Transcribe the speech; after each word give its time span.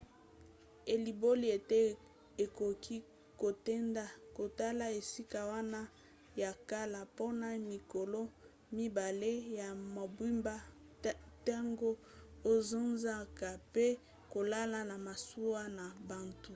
elimboli 0.93 1.47
ete 1.57 1.79
okoki 2.43 2.97
kokende 3.41 4.03
kotala 4.37 4.85
esika 4.99 5.39
wana 5.51 5.81
ya 6.41 6.51
kala 6.69 6.99
mpona 7.09 7.47
mikolo 7.71 8.21
mibale 8.75 9.31
ya 9.59 9.67
mobimba 9.95 10.55
ntango 11.03 11.89
ozozonga 12.51 13.49
mpe 13.67 13.85
kolala 14.33 14.79
na 14.89 14.95
masuwa 15.05 15.61
na 15.77 15.85
butu 16.07 16.49